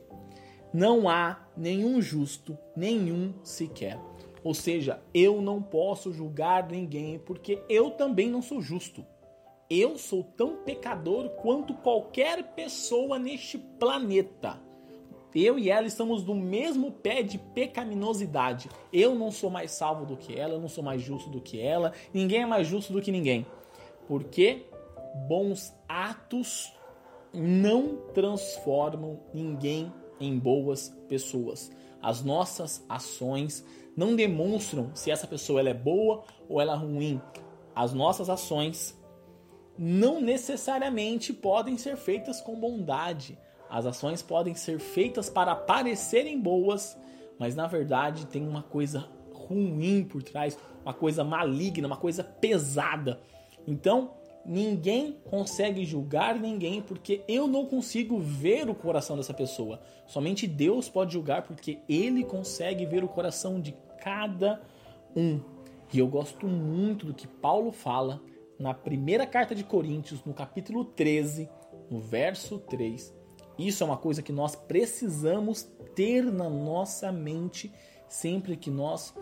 Não 0.72 1.08
há 1.08 1.46
nenhum 1.56 2.00
justo, 2.00 2.56
nenhum 2.76 3.34
sequer. 3.42 3.98
Ou 4.42 4.54
seja, 4.54 5.02
eu 5.12 5.40
não 5.42 5.60
posso 5.60 6.12
julgar 6.12 6.70
ninguém 6.70 7.18
porque 7.18 7.60
eu 7.68 7.90
também 7.90 8.30
não 8.30 8.40
sou 8.40 8.60
justo. 8.60 9.04
Eu 9.68 9.98
sou 9.98 10.22
tão 10.22 10.58
pecador 10.58 11.30
quanto 11.30 11.74
qualquer 11.74 12.54
pessoa 12.54 13.18
neste 13.18 13.58
planeta. 13.58 14.60
Eu 15.34 15.58
e 15.58 15.68
ela 15.68 15.86
estamos 15.86 16.22
do 16.22 16.34
mesmo 16.34 16.92
pé 16.92 17.22
de 17.22 17.36
pecaminosidade. 17.36 18.70
Eu 18.92 19.14
não 19.14 19.32
sou 19.32 19.50
mais 19.50 19.72
salvo 19.72 20.06
do 20.06 20.16
que 20.16 20.38
ela, 20.38 20.54
eu 20.54 20.60
não 20.60 20.68
sou 20.68 20.84
mais 20.84 21.02
justo 21.02 21.28
do 21.28 21.40
que 21.40 21.60
ela, 21.60 21.92
ninguém 22.14 22.42
é 22.42 22.46
mais 22.46 22.68
justo 22.68 22.92
do 22.92 23.02
que 23.02 23.10
ninguém. 23.10 23.44
Porque 24.06 24.66
bons 25.28 25.74
atos 25.88 26.72
não 27.32 27.96
transformam 28.14 29.20
ninguém 29.32 29.92
em 30.20 30.38
boas 30.38 30.88
pessoas. 31.08 31.70
As 32.00 32.22
nossas 32.22 32.84
ações 32.88 33.64
não 33.96 34.14
demonstram 34.14 34.90
se 34.94 35.10
essa 35.10 35.26
pessoa 35.26 35.60
ela 35.60 35.70
é 35.70 35.74
boa 35.74 36.24
ou 36.48 36.60
ela 36.60 36.74
é 36.74 36.76
ruim. 36.76 37.20
As 37.74 37.92
nossas 37.92 38.30
ações 38.30 38.98
não 39.78 40.20
necessariamente 40.20 41.32
podem 41.32 41.76
ser 41.76 41.96
feitas 41.96 42.40
com 42.40 42.58
bondade. 42.58 43.38
As 43.68 43.84
ações 43.84 44.22
podem 44.22 44.54
ser 44.54 44.78
feitas 44.78 45.28
para 45.28 45.54
parecerem 45.54 46.40
boas, 46.40 46.96
mas 47.38 47.54
na 47.54 47.66
verdade 47.66 48.26
tem 48.26 48.46
uma 48.46 48.62
coisa 48.62 49.08
ruim 49.32 50.04
por 50.04 50.22
trás, 50.22 50.58
uma 50.82 50.94
coisa 50.94 51.24
maligna, 51.24 51.86
uma 51.86 51.96
coisa 51.96 52.22
pesada. 52.22 53.20
Então, 53.66 54.14
ninguém 54.46 55.16
consegue 55.24 55.84
julgar 55.84 56.38
ninguém 56.38 56.80
porque 56.80 57.22
eu 57.26 57.48
não 57.48 57.66
consigo 57.66 58.18
ver 58.18 58.68
o 58.68 58.74
coração 58.74 59.16
dessa 59.16 59.34
pessoa. 59.34 59.80
Somente 60.06 60.46
Deus 60.46 60.88
pode 60.88 61.12
julgar 61.12 61.42
porque 61.42 61.78
ele 61.88 62.24
consegue 62.24 62.86
ver 62.86 63.02
o 63.02 63.08
coração 63.08 63.60
de 63.60 63.74
cada 64.02 64.62
um. 65.14 65.40
E 65.92 65.98
eu 65.98 66.06
gosto 66.06 66.46
muito 66.46 67.06
do 67.06 67.14
que 67.14 67.26
Paulo 67.26 67.72
fala 67.72 68.20
na 68.58 68.72
primeira 68.72 69.26
carta 69.26 69.54
de 69.54 69.64
Coríntios, 69.64 70.24
no 70.24 70.32
capítulo 70.32 70.84
13, 70.84 71.48
no 71.90 72.00
verso 72.00 72.58
3. 72.58 73.14
Isso 73.58 73.82
é 73.82 73.86
uma 73.86 73.96
coisa 73.96 74.22
que 74.22 74.32
nós 74.32 74.54
precisamos 74.54 75.68
ter 75.94 76.22
na 76.24 76.48
nossa 76.48 77.10
mente 77.10 77.72
sempre 78.08 78.56
que 78.56 78.70
nós 78.70 79.14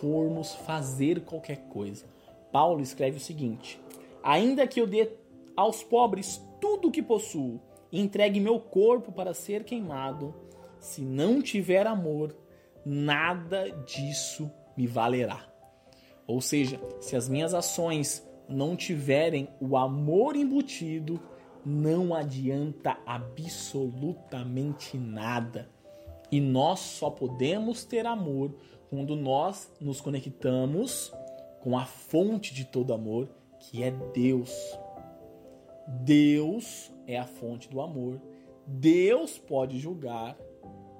formos 0.00 0.54
fazer 0.54 1.22
qualquer 1.22 1.68
coisa. 1.68 2.04
Paulo 2.52 2.80
escreve 2.80 3.16
o 3.16 3.20
seguinte: 3.20 3.80
Ainda 4.22 4.66
que 4.66 4.80
eu 4.80 4.86
dê 4.86 5.10
aos 5.56 5.82
pobres 5.82 6.42
tudo 6.60 6.88
o 6.88 6.90
que 6.90 7.02
possuo 7.02 7.60
e 7.90 8.00
entregue 8.00 8.40
meu 8.40 8.60
corpo 8.60 9.12
para 9.12 9.34
ser 9.34 9.64
queimado, 9.64 10.34
se 10.78 11.02
não 11.02 11.42
tiver 11.42 11.86
amor, 11.86 12.36
nada 12.84 13.70
disso 13.84 14.50
me 14.76 14.86
valerá. 14.86 15.46
Ou 16.26 16.40
seja, 16.40 16.80
se 17.00 17.16
as 17.16 17.28
minhas 17.28 17.52
ações 17.54 18.26
não 18.48 18.76
tiverem 18.76 19.48
o 19.60 19.76
amor 19.76 20.36
embutido, 20.36 21.20
não 21.64 22.14
adianta 22.14 22.96
absolutamente 23.04 24.96
nada. 24.96 25.68
E 26.30 26.40
nós 26.40 26.80
só 26.80 27.10
podemos 27.10 27.84
ter 27.84 28.06
amor 28.06 28.54
quando 28.88 29.16
nós 29.16 29.70
nos 29.80 30.00
conectamos 30.00 31.12
com 31.60 31.76
a 31.76 31.84
fonte 31.84 32.54
de 32.54 32.64
todo 32.64 32.94
amor, 32.94 33.28
que 33.60 33.82
é 33.82 33.90
Deus. 33.90 34.50
Deus 35.86 36.90
é 37.06 37.18
a 37.18 37.26
fonte 37.26 37.68
do 37.68 37.80
amor. 37.80 38.20
Deus 38.66 39.38
pode 39.38 39.78
julgar. 39.78 40.36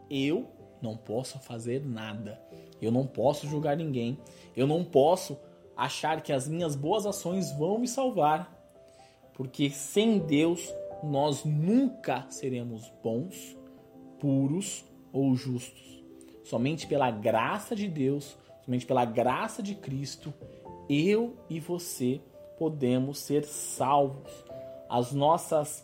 Eu 0.08 0.48
não 0.82 0.96
posso 0.96 1.38
fazer 1.38 1.84
nada. 1.84 2.40
Eu 2.80 2.90
não 2.90 3.06
posso 3.06 3.46
julgar 3.46 3.76
ninguém. 3.76 4.18
Eu 4.56 4.66
não 4.66 4.84
posso 4.84 5.38
achar 5.76 6.20
que 6.20 6.32
as 6.32 6.46
minhas 6.46 6.76
boas 6.76 7.06
ações 7.06 7.52
vão 7.52 7.78
me 7.78 7.88
salvar. 7.88 8.56
Porque 9.34 9.70
sem 9.70 10.18
Deus 10.18 10.72
nós 11.02 11.44
nunca 11.44 12.26
seremos 12.28 12.92
bons, 13.02 13.56
puros 14.18 14.84
ou 15.12 15.34
justos. 15.34 16.02
Somente 16.44 16.86
pela 16.86 17.10
graça 17.10 17.74
de 17.74 17.88
Deus, 17.88 18.36
somente 18.64 18.84
pela 18.84 19.04
graça 19.04 19.62
de 19.62 19.74
Cristo, 19.74 20.34
eu 20.88 21.36
e 21.48 21.60
você 21.60 22.20
podemos 22.60 23.18
ser 23.20 23.42
salvos. 23.46 24.30
As 24.86 25.12
nossas 25.12 25.82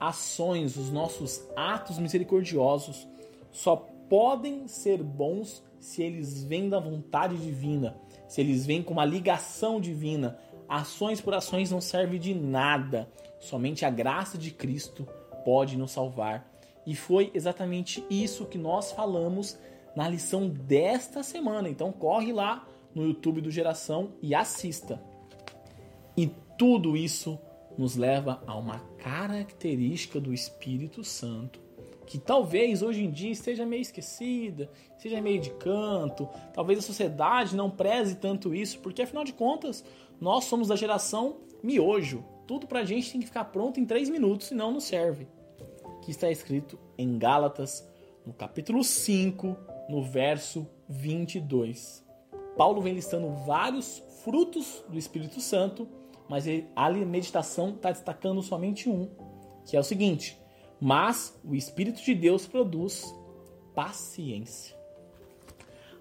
ações, 0.00 0.74
os 0.74 0.90
nossos 0.90 1.46
atos 1.54 1.98
misericordiosos 1.98 3.06
só 3.52 3.76
podem 4.08 4.66
ser 4.66 5.02
bons 5.02 5.62
se 5.78 6.02
eles 6.02 6.42
vêm 6.42 6.70
da 6.70 6.80
vontade 6.80 7.36
divina, 7.36 7.94
se 8.26 8.40
eles 8.40 8.64
vêm 8.64 8.82
com 8.82 8.94
uma 8.94 9.04
ligação 9.04 9.78
divina. 9.78 10.38
Ações 10.66 11.20
por 11.20 11.34
ações 11.34 11.70
não 11.70 11.80
serve 11.82 12.18
de 12.18 12.34
nada. 12.34 13.06
Somente 13.38 13.84
a 13.84 13.90
graça 13.90 14.38
de 14.38 14.50
Cristo 14.50 15.06
pode 15.44 15.76
nos 15.76 15.90
salvar. 15.90 16.50
E 16.86 16.96
foi 16.96 17.30
exatamente 17.34 18.02
isso 18.08 18.46
que 18.46 18.56
nós 18.56 18.92
falamos 18.92 19.58
na 19.94 20.08
lição 20.08 20.48
desta 20.48 21.22
semana. 21.22 21.68
Então 21.68 21.92
corre 21.92 22.32
lá 22.32 22.66
no 22.94 23.04
YouTube 23.04 23.42
do 23.42 23.50
Geração 23.50 24.12
e 24.22 24.34
assista. 24.34 24.98
E 26.16 26.30
tudo 26.58 26.96
isso 26.96 27.38
nos 27.76 27.96
leva 27.96 28.42
a 28.46 28.56
uma 28.56 28.78
característica 28.98 30.20
do 30.20 30.32
Espírito 30.32 31.02
Santo 31.02 31.64
que 32.06 32.18
talvez 32.18 32.82
hoje 32.82 33.02
em 33.02 33.10
dia 33.10 33.30
esteja 33.30 33.64
meio 33.64 33.82
esquecida, 33.82 34.70
seja 34.98 35.20
meio 35.20 35.40
de 35.40 35.50
canto, 35.50 36.28
talvez 36.52 36.78
a 36.78 36.82
sociedade 36.82 37.56
não 37.56 37.70
preze 37.70 38.16
tanto 38.16 38.54
isso, 38.54 38.78
porque 38.80 39.02
afinal 39.02 39.24
de 39.24 39.32
contas 39.32 39.84
nós 40.20 40.44
somos 40.44 40.68
da 40.68 40.76
geração 40.76 41.38
miojo. 41.62 42.24
Tudo 42.46 42.66
pra 42.66 42.84
gente 42.84 43.10
tem 43.10 43.20
que 43.20 43.26
ficar 43.26 43.44
pronto 43.46 43.80
em 43.80 43.86
3 43.86 44.10
minutos, 44.10 44.48
senão 44.48 44.70
não 44.70 44.80
serve. 44.80 45.26
Que 46.02 46.10
está 46.10 46.30
escrito 46.30 46.78
em 46.98 47.18
Gálatas, 47.18 47.88
no 48.26 48.32
capítulo 48.34 48.84
5, 48.84 49.56
no 49.88 50.02
verso 50.02 50.66
22. 50.88 52.04
Paulo 52.56 52.82
vem 52.82 52.94
listando 52.94 53.30
vários 53.46 54.02
frutos 54.22 54.84
do 54.88 54.98
Espírito 54.98 55.40
Santo 55.40 55.88
mas 56.28 56.44
a 56.74 56.90
meditação 56.90 57.70
está 57.70 57.90
destacando 57.90 58.42
somente 58.42 58.88
um, 58.88 59.08
que 59.66 59.76
é 59.76 59.80
o 59.80 59.84
seguinte: 59.84 60.40
mas 60.80 61.38
o 61.44 61.54
Espírito 61.54 62.02
de 62.02 62.14
Deus 62.14 62.46
produz 62.46 63.14
paciência. 63.74 64.74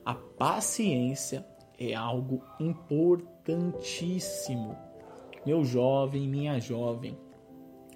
A 0.06 0.14
paciência 0.14 1.46
é 1.80 1.94
algo 1.94 2.44
importantíssimo. 2.60 4.78
Meu 5.46 5.64
jovem, 5.64 6.28
minha 6.28 6.60
jovem, 6.60 7.18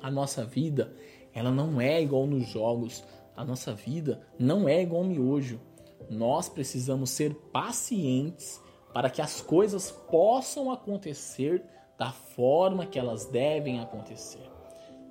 a 0.02 0.12
nossa 0.12 0.46
vida, 0.46 0.94
ela 1.34 1.52
não 1.52 1.80
é 1.80 2.02
igual 2.02 2.26
nos 2.26 2.48
jogos. 2.48 3.04
A 3.36 3.46
nossa 3.46 3.74
vida 3.74 4.22
não 4.40 4.68
é 4.68 4.82
igual 4.82 5.04
ao 5.04 5.08
miojo. 5.08 5.60
Nós 6.10 6.50
precisamos 6.50 7.10
ser 7.10 7.36
pacientes 7.52 8.62
para 8.94 9.10
que 9.10 9.22
as 9.22 9.42
coisas 9.42 9.92
possam 9.92 10.72
acontecer 10.72 11.64
da 11.98 12.12
forma 12.12 12.86
que 12.86 13.00
elas 13.00 13.26
devem 13.26 13.80
acontecer. 13.80 14.50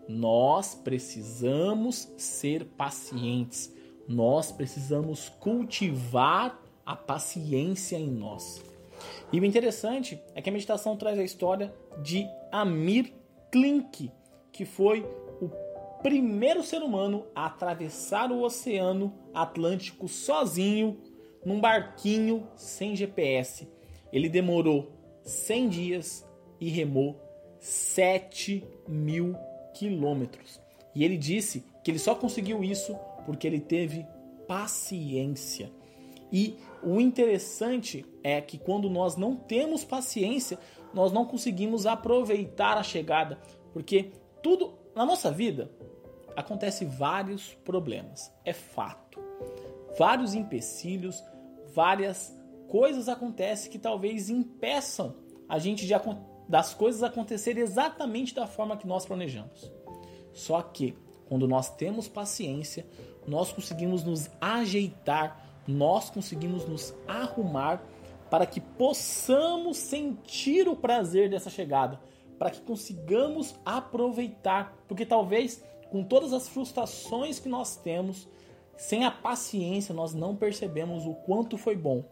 Nós 0.08 0.74
precisamos 0.74 2.12
ser 2.16 2.64
pacientes. 2.64 3.74
Nós 4.08 4.52
precisamos 4.52 5.28
cultivar 5.40 6.60
a 6.84 6.94
paciência 6.94 7.96
em 7.96 8.08
nós. 8.08 8.62
E 9.32 9.40
o 9.40 9.44
interessante 9.44 10.20
é 10.34 10.40
que 10.40 10.48
a 10.48 10.52
meditação 10.52 10.96
traz 10.96 11.18
a 11.18 11.24
história 11.24 11.74
de 12.02 12.24
Amir 12.52 13.12
Klink, 13.50 14.12
que 14.52 14.64
foi 14.64 15.04
o 15.40 15.50
primeiro 16.02 16.62
ser 16.62 16.82
humano 16.82 17.26
a 17.34 17.46
atravessar 17.46 18.30
o 18.30 18.42
Oceano 18.42 19.12
Atlântico 19.34 20.06
sozinho 20.06 21.00
num 21.44 21.60
barquinho 21.60 22.46
sem 22.54 22.94
GPS. 22.94 23.68
Ele 24.12 24.28
demorou 24.28 24.92
100 25.24 25.68
dias 25.68 26.25
e 26.60 26.68
remou 26.68 27.16
7 27.58 28.64
mil 28.88 29.36
quilômetros. 29.74 30.60
E 30.94 31.04
ele 31.04 31.16
disse 31.16 31.64
que 31.82 31.90
ele 31.90 31.98
só 31.98 32.14
conseguiu 32.14 32.64
isso 32.64 32.96
porque 33.24 33.46
ele 33.46 33.60
teve 33.60 34.06
paciência. 34.46 35.70
E 36.32 36.56
o 36.82 37.00
interessante 37.00 38.04
é 38.22 38.40
que 38.40 38.58
quando 38.58 38.88
nós 38.90 39.16
não 39.16 39.36
temos 39.36 39.84
paciência, 39.84 40.58
nós 40.92 41.12
não 41.12 41.24
conseguimos 41.24 41.86
aproveitar 41.86 42.76
a 42.76 42.82
chegada, 42.82 43.38
porque 43.72 44.12
tudo 44.42 44.74
na 44.94 45.04
nossa 45.04 45.30
vida 45.30 45.70
acontece 46.34 46.84
vários 46.84 47.54
problemas, 47.64 48.32
é 48.44 48.52
fato. 48.52 49.20
Vários 49.98 50.34
empecilhos, 50.34 51.22
várias 51.74 52.34
coisas 52.68 53.08
acontecem 53.08 53.70
que 53.70 53.78
talvez 53.78 54.28
impeçam 54.28 55.14
a 55.48 55.58
gente 55.58 55.86
de 55.86 55.94
das 56.48 56.74
coisas 56.74 57.02
acontecerem 57.02 57.62
exatamente 57.62 58.34
da 58.34 58.46
forma 58.46 58.76
que 58.76 58.86
nós 58.86 59.04
planejamos. 59.04 59.70
Só 60.32 60.62
que 60.62 60.96
quando 61.28 61.48
nós 61.48 61.74
temos 61.74 62.08
paciência, 62.08 62.86
nós 63.26 63.52
conseguimos 63.52 64.04
nos 64.04 64.30
ajeitar, 64.40 65.44
nós 65.66 66.08
conseguimos 66.10 66.66
nos 66.66 66.94
arrumar 67.06 67.82
para 68.30 68.46
que 68.46 68.60
possamos 68.60 69.76
sentir 69.76 70.68
o 70.68 70.76
prazer 70.76 71.30
dessa 71.30 71.50
chegada, 71.50 72.00
para 72.38 72.50
que 72.50 72.60
consigamos 72.60 73.54
aproveitar, 73.64 74.76
porque 74.86 75.06
talvez 75.06 75.64
com 75.90 76.04
todas 76.04 76.32
as 76.32 76.48
frustrações 76.48 77.38
que 77.38 77.48
nós 77.48 77.76
temos, 77.76 78.28
sem 78.76 79.04
a 79.04 79.10
paciência 79.10 79.94
nós 79.94 80.12
não 80.12 80.36
percebemos 80.36 81.06
o 81.06 81.14
quanto 81.14 81.56
foi 81.56 81.76
bom. 81.76 82.04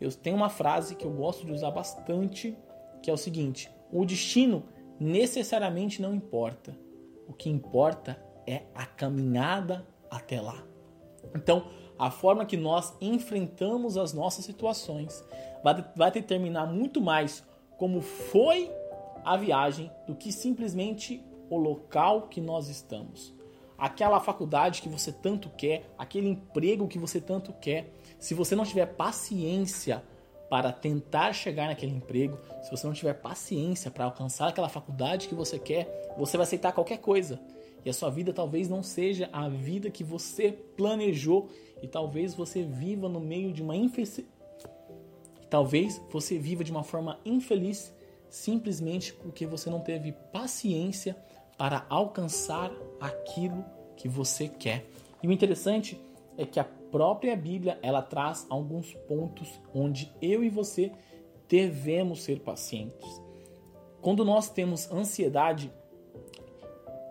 Eu 0.00 0.10
tenho 0.12 0.36
uma 0.36 0.48
frase 0.48 0.94
que 0.94 1.04
eu 1.04 1.10
gosto 1.10 1.44
de 1.44 1.52
usar 1.52 1.70
bastante 1.70 2.56
que 3.02 3.10
é 3.10 3.12
o 3.12 3.16
seguinte: 3.16 3.70
o 3.92 4.04
destino 4.04 4.64
necessariamente 4.98 6.02
não 6.02 6.14
importa. 6.14 6.76
O 7.26 7.32
que 7.32 7.48
importa 7.48 8.20
é 8.46 8.62
a 8.74 8.84
caminhada 8.84 9.86
até 10.10 10.40
lá. 10.40 10.64
Então, 11.34 11.68
a 11.98 12.10
forma 12.10 12.44
que 12.44 12.56
nós 12.56 12.94
enfrentamos 13.00 13.96
as 13.96 14.12
nossas 14.12 14.44
situações 14.44 15.24
vai, 15.62 16.10
determinar 16.10 16.66
muito 16.66 17.00
mais 17.00 17.44
como 17.78 18.00
foi 18.00 18.70
a 19.24 19.36
viagem 19.36 19.90
do 20.06 20.14
que 20.14 20.32
simplesmente 20.32 21.22
o 21.48 21.56
local 21.56 22.22
que 22.28 22.40
nós 22.40 22.68
estamos. 22.68 23.34
Aquela 23.76 24.20
faculdade 24.20 24.82
que 24.82 24.88
você 24.88 25.12
tanto 25.12 25.48
quer, 25.50 25.90
aquele 25.96 26.28
emprego 26.28 26.88
que 26.88 26.98
você 26.98 27.20
tanto 27.20 27.52
quer, 27.52 27.92
se 28.18 28.34
você 28.34 28.54
não 28.54 28.64
tiver 28.64 28.86
paciência 28.86 30.02
para 30.50 30.72
tentar 30.72 31.32
chegar 31.32 31.68
naquele 31.68 31.94
emprego, 31.94 32.36
se 32.60 32.70
você 32.72 32.84
não 32.84 32.92
tiver 32.92 33.14
paciência 33.14 33.88
para 33.88 34.04
alcançar 34.04 34.48
aquela 34.48 34.68
faculdade 34.68 35.28
que 35.28 35.34
você 35.34 35.60
quer, 35.60 36.12
você 36.18 36.36
vai 36.36 36.42
aceitar 36.42 36.72
qualquer 36.72 36.98
coisa. 36.98 37.40
E 37.84 37.88
a 37.88 37.92
sua 37.92 38.10
vida 38.10 38.32
talvez 38.32 38.68
não 38.68 38.82
seja 38.82 39.30
a 39.32 39.48
vida 39.48 39.90
que 39.90 40.02
você 40.02 40.50
planejou 40.76 41.48
e 41.80 41.86
talvez 41.86 42.34
você 42.34 42.64
viva 42.64 43.08
no 43.08 43.20
meio 43.20 43.52
de 43.52 43.62
uma 43.62 43.76
infelicidade. 43.76 44.28
Talvez 45.48 46.02
você 46.10 46.36
viva 46.36 46.64
de 46.64 46.72
uma 46.72 46.82
forma 46.82 47.18
infeliz 47.24 47.94
simplesmente 48.28 49.12
porque 49.12 49.46
você 49.46 49.70
não 49.70 49.80
teve 49.80 50.12
paciência 50.32 51.16
para 51.56 51.86
alcançar 51.88 52.72
aquilo 53.00 53.64
que 53.96 54.08
você 54.08 54.48
quer. 54.48 54.84
E 55.22 55.28
o 55.28 55.32
interessante 55.32 56.00
é 56.36 56.44
que 56.44 56.58
a 56.58 56.64
própria 56.90 57.36
Bíblia 57.36 57.78
ela 57.82 58.02
traz 58.02 58.46
alguns 58.50 58.94
pontos 58.94 59.60
onde 59.74 60.12
eu 60.20 60.42
e 60.42 60.48
você 60.48 60.92
devemos 61.48 62.22
ser 62.22 62.40
pacientes. 62.40 63.22
Quando 64.00 64.24
nós 64.24 64.48
temos 64.48 64.90
ansiedade, 64.90 65.72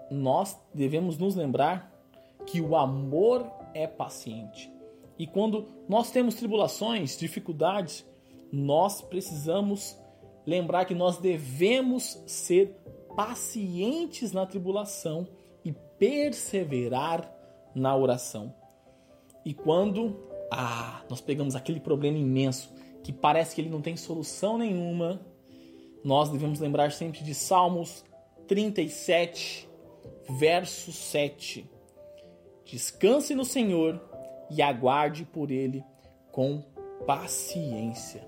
nós 0.10 0.60
devemos 0.74 1.18
nos 1.18 1.36
lembrar 1.36 1.94
que 2.46 2.60
o 2.62 2.76
amor 2.76 3.46
é 3.74 3.86
paciente. 3.86 4.72
E 5.18 5.28
quando 5.28 5.68
nós 5.88 6.10
temos 6.12 6.36
tribulações, 6.36 7.18
dificuldades, 7.18 8.06
nós 8.52 9.02
precisamos 9.02 9.98
lembrar 10.46 10.86
que 10.86 10.96
nós 10.96 11.18
devemos 11.18 12.24
ser 12.26 12.76
pacientes 13.16 14.32
na 14.32 14.46
tribulação 14.46 15.28
e 15.64 15.74
perseverar 15.74 17.30
na 17.76 17.96
oração. 17.96 18.54
E 19.50 19.54
quando 19.56 20.16
ah, 20.52 21.02
nós 21.10 21.22
pegamos 21.22 21.56
aquele 21.56 21.80
problema 21.80 22.20
imenso 22.20 22.72
que 23.04 23.12
parece 23.12 23.56
que 23.56 23.62
ele 23.62 23.70
não 23.72 23.82
tem 23.82 23.98
solução 23.98 24.60
nenhuma, 24.60 25.20
nós 26.04 26.30
devemos 26.30 26.60
lembrar 26.60 26.92
sempre 26.92 27.24
de 27.24 27.34
Salmos 27.34 28.06
37, 28.48 29.68
verso 30.30 30.92
7. 30.94 31.68
Descanse 32.64 33.34
no 33.34 33.44
Senhor 33.44 34.00
e 34.52 34.62
aguarde 34.62 35.26
por 35.26 35.50
Ele 35.50 35.84
com 36.32 36.62
paciência. 37.08 38.22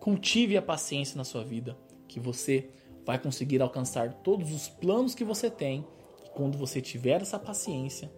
Cultive 0.00 0.56
a 0.56 0.62
paciência 0.62 1.14
na 1.14 1.24
sua 1.24 1.44
vida, 1.44 1.76
que 2.08 2.18
você 2.18 2.70
vai 3.04 3.18
conseguir 3.18 3.60
alcançar 3.60 4.14
todos 4.22 4.50
os 4.50 4.66
planos 4.66 5.14
que 5.14 5.24
você 5.24 5.50
tem. 5.50 5.86
E 6.24 6.30
quando 6.30 6.56
você 6.56 6.80
tiver 6.80 7.20
essa 7.20 7.38
paciência, 7.38 8.10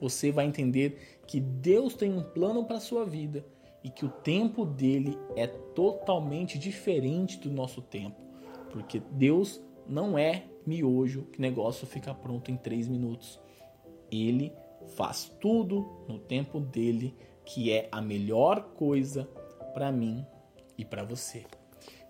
você 0.00 0.32
vai 0.32 0.46
entender 0.46 1.20
que 1.26 1.40
Deus 1.40 1.94
tem 1.94 2.12
um 2.12 2.22
plano 2.22 2.64
para 2.64 2.76
a 2.76 2.80
sua 2.80 3.04
vida 3.04 3.44
e 3.84 3.90
que 3.90 4.04
o 4.04 4.10
tempo 4.10 4.64
dele 4.64 5.16
é 5.36 5.46
totalmente 5.46 6.58
diferente 6.58 7.38
do 7.38 7.50
nosso 7.50 7.80
tempo, 7.80 8.20
porque 8.70 9.00
Deus 9.12 9.60
não 9.86 10.18
é 10.18 10.44
miojo 10.66 11.22
que 11.32 11.40
negócio 11.40 11.86
fica 11.86 12.14
pronto 12.14 12.50
em 12.50 12.56
três 12.56 12.86
minutos. 12.86 13.40
Ele 14.10 14.52
faz 14.96 15.30
tudo 15.40 16.04
no 16.08 16.18
tempo 16.18 16.60
dele, 16.60 17.14
que 17.44 17.72
é 17.72 17.88
a 17.90 18.00
melhor 18.00 18.72
coisa 18.74 19.28
para 19.72 19.90
mim 19.90 20.24
e 20.76 20.84
para 20.84 21.04
você. 21.04 21.44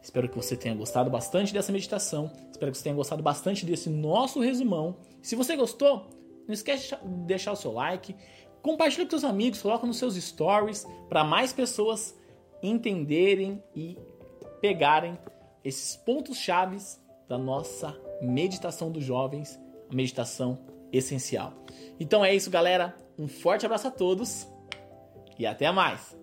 Espero 0.02 0.28
que 0.28 0.36
você 0.36 0.56
tenha 0.56 0.74
gostado 0.74 1.10
bastante 1.10 1.52
dessa 1.52 1.70
meditação. 1.70 2.30
Espero 2.50 2.72
que 2.72 2.78
você 2.78 2.84
tenha 2.84 2.96
gostado 2.96 3.22
bastante 3.22 3.66
desse 3.66 3.90
nosso 3.90 4.40
resumão. 4.40 4.96
Se 5.22 5.36
você 5.36 5.56
gostou, 5.56 6.08
não 6.50 6.54
esquece 6.54 6.96
de 6.96 7.08
deixar 7.26 7.52
o 7.52 7.56
seu 7.56 7.72
like, 7.72 8.14
compartilha 8.60 9.04
com 9.04 9.10
seus 9.10 9.24
amigos, 9.24 9.62
coloca 9.62 9.86
nos 9.86 9.98
seus 9.98 10.16
stories 10.16 10.86
para 11.08 11.22
mais 11.22 11.52
pessoas 11.52 12.18
entenderem 12.62 13.62
e 13.74 13.96
pegarem 14.60 15.16
esses 15.64 15.96
pontos 15.96 16.36
chaves 16.36 17.00
da 17.28 17.38
nossa 17.38 17.96
meditação 18.20 18.90
dos 18.90 19.04
jovens, 19.04 19.58
a 19.90 19.94
meditação 19.94 20.58
essencial. 20.92 21.54
Então 21.98 22.24
é 22.24 22.34
isso, 22.34 22.50
galera. 22.50 22.96
Um 23.16 23.28
forte 23.28 23.64
abraço 23.64 23.86
a 23.86 23.90
todos 23.90 24.48
e 25.38 25.46
até 25.46 25.70
mais. 25.70 26.19